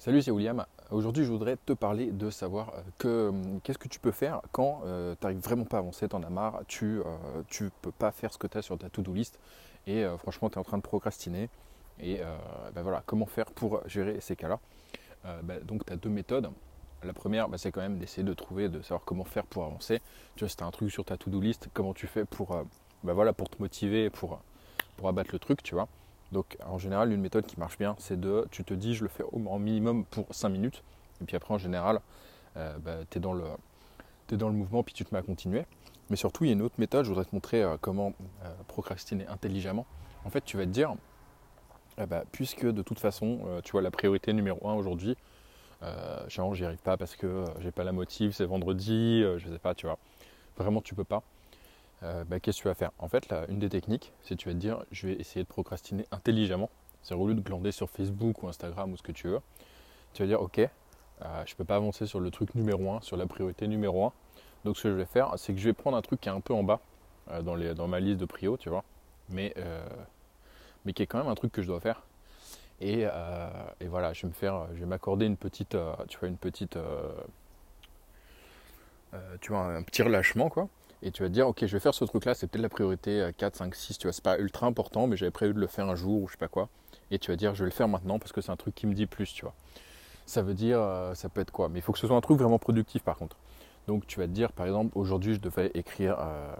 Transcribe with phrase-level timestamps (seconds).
[0.00, 0.64] Salut, c'est William.
[0.90, 3.32] Aujourd'hui, je voudrais te parler de savoir euh, que
[3.62, 6.22] qu'est-ce que tu peux faire quand euh, tu n'arrives vraiment pas à avancer, tu en
[6.22, 9.12] as marre, tu ne euh, peux pas faire ce que tu as sur ta to-do
[9.12, 9.38] list
[9.86, 11.50] et franchement, tu es en train de procrastiner.
[12.00, 12.20] Et
[12.74, 14.58] ben voilà, comment faire pour gérer ces cas-là?
[15.42, 16.50] Ben, Donc, tu as deux méthodes.
[17.02, 20.00] La première, ben, c'est quand même d'essayer de trouver, de savoir comment faire pour avancer.
[20.34, 22.56] Tu vois, si tu as un truc sur ta to-do list, comment tu fais pour,
[23.02, 24.40] voilà, pour te motiver, pour,
[24.96, 25.88] pour abattre le truc, tu vois?
[26.32, 29.08] Donc en général, une méthode qui marche bien, c'est de, tu te dis, je le
[29.08, 30.82] fais au minimum pour 5 minutes.
[31.20, 32.00] Et puis après, en général,
[32.56, 35.66] euh, bah, tu es, dans le, mouvement, puis tu te mets à continuer.
[36.08, 38.12] Mais surtout, il y a une autre méthode, je voudrais te montrer euh, comment
[38.44, 39.86] euh, procrastiner intelligemment.
[40.24, 40.94] En fait, tu vas te dire,
[41.98, 45.16] eh bah, puisque de toute façon, tu vois, la priorité numéro 1 aujourd'hui,
[46.28, 49.74] genre j'y arrive pas parce que j'ai pas la motive, c'est vendredi, je sais pas,
[49.74, 49.98] tu vois.
[50.58, 51.22] Vraiment, tu peux pas.
[52.02, 52.92] Euh, bah, qu'est-ce que tu vas faire?
[52.98, 56.06] En fait, une des techniques, c'est tu vas te dire, je vais essayer de procrastiner
[56.10, 56.70] intelligemment.
[57.02, 59.40] C'est au lieu de glander sur Facebook ou Instagram ou ce que tu veux,
[60.12, 60.68] tu vas dire, ok, euh,
[61.46, 64.12] je ne peux pas avancer sur le truc numéro 1, sur la priorité numéro 1.
[64.64, 66.32] Donc ce que je vais faire, c'est que je vais prendre un truc qui est
[66.32, 66.80] un peu en bas
[67.30, 68.84] euh, dans, les, dans, ma liste de prio, tu vois,
[69.28, 69.54] mais,
[70.84, 72.02] mais qui est quand même un truc que je dois faire.
[72.80, 73.02] Et,
[73.80, 75.76] et voilà, je vais me faire, je vais m'accorder une petite,
[76.08, 76.78] tu vois, une petite,
[79.40, 80.68] tu vois, un petit relâchement, quoi
[81.02, 83.30] et tu vas te dire, ok, je vais faire ce truc-là, c'est peut-être la priorité
[83.36, 85.88] 4, 5, 6, tu vois, c'est pas ultra important, mais j'avais prévu de le faire
[85.88, 86.68] un jour ou je sais pas quoi.
[87.10, 88.86] Et tu vas dire, je vais le faire maintenant parce que c'est un truc qui
[88.86, 89.54] me dit plus, tu vois.
[90.26, 91.68] Ça veut dire, euh, ça peut être quoi?
[91.68, 93.36] Mais il faut que ce soit un truc vraiment productif par contre.
[93.88, 96.54] Donc tu vas te dire, par exemple, aujourd'hui je devais écrire, euh,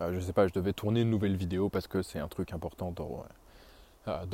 [0.00, 2.52] euh, je sais pas, je devais tourner une nouvelle vidéo parce que c'est un truc
[2.52, 3.24] important dans,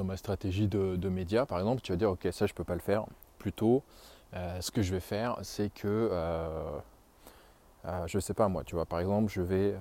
[0.05, 1.83] ma stratégie de, de médias, par exemple.
[1.83, 3.05] Tu vas dire, ok, ça je peux pas le faire.
[3.39, 3.85] Plutôt,
[4.33, 6.11] ce que je vais faire, c'est que
[7.87, 9.77] euh, je sais pas moi, tu vois, par exemple, je vais, euh,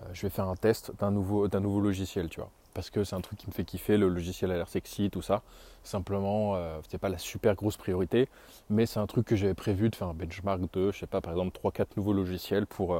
[0.00, 2.50] euh, je vais faire un test d'un nouveau, nouveau logiciel, tu vois.
[2.74, 5.20] Parce que c'est un truc qui me fait kiffer, le logiciel a l'air sexy, tout
[5.20, 5.42] ça.
[5.84, 6.56] Simplement,
[6.88, 8.30] c'est pas la super grosse priorité,
[8.70, 11.20] mais c'est un truc que j'avais prévu de faire un benchmark de, je sais pas,
[11.20, 12.96] par exemple, 3-4 nouveaux logiciels pour,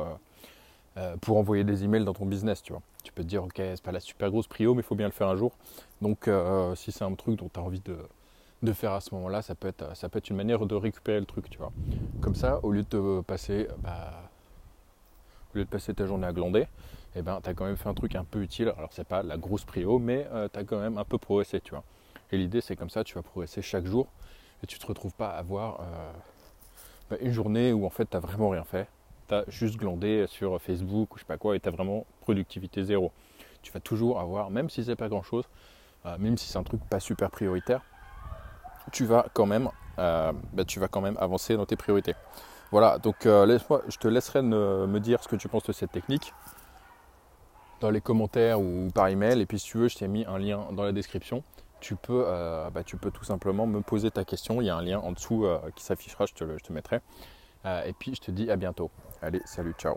[1.23, 2.83] pour envoyer des emails dans ton business, tu vois.
[3.03, 5.07] Tu peux te dire, ok, c'est pas la super grosse prio, mais il faut bien
[5.07, 5.53] le faire un jour.
[6.03, 6.29] Donc,
[6.75, 7.97] si c'est un truc dont tu as envie de,
[8.63, 11.19] de faire à ce moment-là, ça peut, être, ça peut être une manière de récupérer
[11.19, 11.73] le truc, tu vois.
[12.21, 14.13] Comme ça, au lieu de passer, bah,
[15.53, 16.67] au lieu de passer ta journée à glander,
[17.17, 18.73] eh ben, tu as quand même fait un truc un peu utile.
[18.77, 21.61] Alors, c'est pas la grosse prio, mais euh, tu as quand même un peu progressé,
[21.61, 21.85] tu vois.
[22.31, 24.07] Et l'idée, c'est comme ça, tu vas progresser chaque jour
[24.63, 26.13] et tu te retrouves pas à avoir euh,
[27.11, 28.89] bah, une journée où en fait, tu n'as vraiment rien fait.
[29.29, 32.07] Tu as juste glandé sur Facebook ou je sais pas quoi et tu as vraiment
[32.21, 33.13] productivité zéro.
[33.63, 35.45] Tu vas toujours avoir, même si c'est pas grand chose,
[36.07, 37.83] euh, même si c'est un truc pas super prioritaire,
[38.91, 42.15] tu vas quand même, euh, bah, tu vas quand même avancer dans tes priorités.
[42.71, 45.93] Voilà, donc euh, laisse-moi, je te laisserai me dire ce que tu penses de cette
[45.93, 46.33] technique
[47.81, 49.41] dans les commentaires ou par email.
[49.41, 51.43] Et puis si tu veux, je t'ai mis un lien dans la description.
[51.81, 54.61] Tu peux, euh, bah, tu peux tout simplement me poser ta question.
[54.63, 57.01] Il y a un lien en dessous qui s'affichera, je te, je te mettrai.
[57.65, 58.91] et puis je te dis à bientôt.
[59.21, 59.97] Allez, salut, ciao.